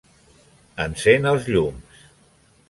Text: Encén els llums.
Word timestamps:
Encén 0.85 1.29
els 1.33 1.45
llums. 1.57 2.01